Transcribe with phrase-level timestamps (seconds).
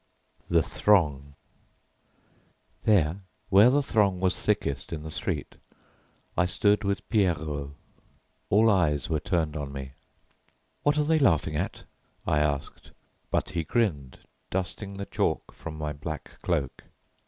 [0.49, 1.35] THE THRONG
[2.85, 5.57] There, where the throng was thickest in the street,
[6.35, 7.75] I stood with Pierrot.
[8.49, 9.91] All eyes were turned on me.
[10.81, 11.83] "What are they laughing at?"
[12.25, 12.93] I asked,
[13.29, 14.17] but he grinned,
[14.49, 16.85] dusting the chalk from my black cloak.